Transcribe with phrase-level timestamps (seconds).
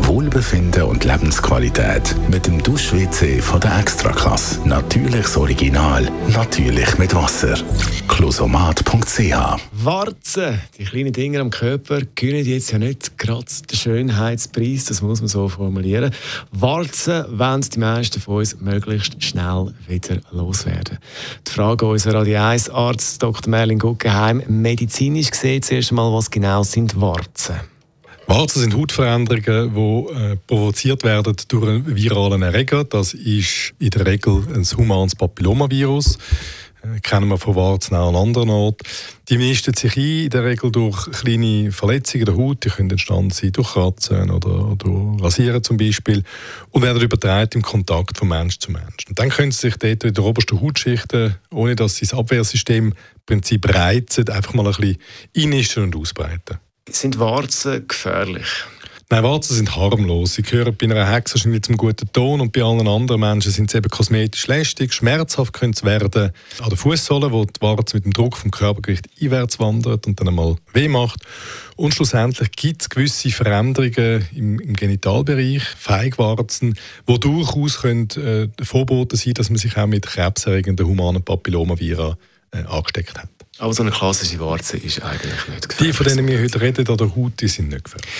[0.00, 4.66] Wohlbefinden und Lebensqualität mit dem Dusch-WC von der Extraklasse.
[4.66, 7.54] Natürliches Original, natürlich mit Wasser.
[8.08, 15.02] Closomat.ch Warzen, die kleinen Dinge am Körper, gewinnen jetzt ja nicht gerade den Schönheitspreis, das
[15.02, 16.12] muss man so formulieren.
[16.50, 20.98] Warzen wollen die meisten von uns möglichst schnell wieder loswerden.
[21.46, 23.50] Die Frage unserer Radio 1 Arzt Dr.
[23.50, 27.56] Merlin Guggenheim, medizinisch gesehen zuerst einmal, was genau sind Warzen?
[28.28, 32.82] Warzen sind Hautveränderungen, die äh, provoziert werden durch einen viralen Erreger.
[32.82, 36.18] Das ist in der Regel ein humanes Papillomavirus.
[36.82, 38.84] Äh, kennen wir von Warzen auch an anderen Orten.
[39.28, 42.64] Die misten sich ein, in der Regel durch kleine Verletzungen der Haut.
[42.64, 46.24] Die können entstanden sein durch Kratzen oder durch Rasieren zum Beispiel
[46.70, 49.06] und werden übertragen im Kontakt von Mensch zu Mensch.
[49.08, 52.88] Und dann können sie sich dort in der obersten Hautschichten, ohne dass sie das Abwehrsystem
[52.88, 54.98] im Prinzip reizen, einfach mal ein bisschen
[55.36, 56.58] einnisten und ausbreiten.
[56.88, 58.64] Sind Warzen gefährlich?
[59.08, 60.34] Nein, Warzen sind harmlos.
[60.34, 63.70] Sie gehören bei einer Hexe wahrscheinlich zum guten Ton und bei allen anderen Menschen sind
[63.70, 64.92] sie eben kosmetisch lästig.
[64.92, 69.08] Schmerzhaft können sie werden an der Fußsohle, wo die Warze mit dem Druck vom Körpergewicht
[69.20, 71.20] einwärts wandert und dann einmal weh macht.
[71.76, 76.76] Und schlussendlich gibt es gewisse Veränderungen im, im Genitalbereich, Feigwarzen,
[77.08, 82.16] die durchaus können, äh, Vorboten sein dass man sich auch mit krebserregenden humanen Papillomaviren
[82.50, 83.28] äh, angesteckt hat.
[83.58, 85.78] Aber so eine klassische Warze ist eigentlich nicht gefährlich.
[85.78, 88.10] Die, von denen wir heute reden, an der Haut, die sind nicht gefährlich.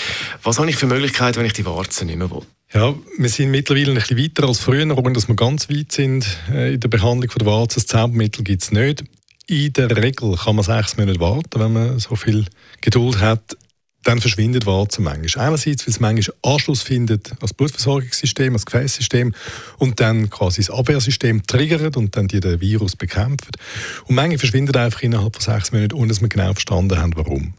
[0.42, 2.42] Was habe ich für Möglichkeiten, wenn ich die Warze nicht mehr will?
[2.72, 6.26] Ja, wir sind mittlerweile ein bisschen weiter als früher, ohne dass wir ganz weit sind
[6.50, 7.76] äh, in der Behandlung der Warze.
[7.76, 9.04] Das Zaubermittel gibt es nicht.
[9.46, 12.46] In der Regel kann man sechs Monate warten, wenn man so viel
[12.80, 13.56] Geduld hat
[14.06, 15.48] dann verschwindet Warzen manchmal.
[15.48, 19.34] Einerseits, weil es manchmal Anschluss findet als Blutversorgungssystem, als Gefäßsystem
[19.78, 23.56] und dann quasi das Abwehrsystem triggert und dann die den Virus bekämpft.
[24.06, 27.54] Und manchmal verschwindet einfach innerhalb von sechs Monaten, ohne dass wir genau verstanden haben, warum.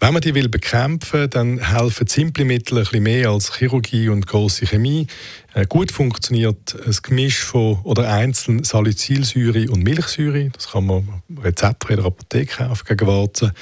[0.00, 4.26] Wenn man die will bekämpfen, dann helfen simple Mittel ein bisschen mehr als Chirurgie und
[4.26, 5.06] große Chemie.
[5.54, 10.50] Äh, gut funktioniert ein Gemisch von oder einzeln Salicylsäure und Milchsäure.
[10.50, 13.52] Das kann man rezeptfrei in der Apotheke kaufen gegen Warzen.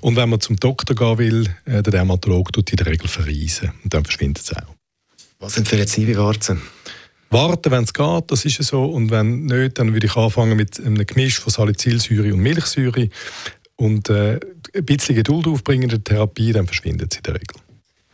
[0.00, 3.72] Und wenn man zum Doktor gehen will, äh, der Dermatologe tut in der Regel verreisen
[3.84, 4.74] und dann verschwindet es auch.
[5.40, 6.62] Was Sie bei Warzen?
[7.32, 8.84] Warten, wenn es geht, das ist so.
[8.84, 13.08] Und wenn nicht, dann würde ich anfangen mit einem Gemisch von Salicylsäure und Milchsäure.
[13.76, 14.38] Und äh,
[14.74, 17.56] ein bisschen Geduld aufbringen in der Therapie, dann verschwindet sie in der Regel.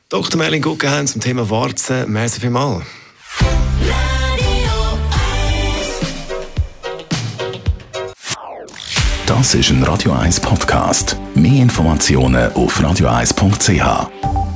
[0.09, 0.39] Dr.
[0.39, 2.11] Merlin Guggenheim zum Thema Warzen.
[2.11, 2.85] Merci vielmals.
[9.27, 11.19] Das ist ein Radio 1 Podcast.
[11.35, 14.48] Mehr Informationen auf radio1.ch.